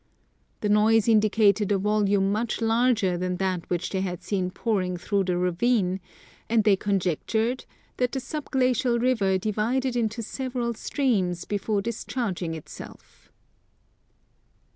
[0.61, 5.25] The noise indicated a volume much larger than that which they had seen pouring through
[5.25, 5.99] the ravine,
[6.49, 7.65] and they conjectured
[7.97, 8.99] that the sub glacia!
[8.99, 13.31] river divided into several streams before discharging itself.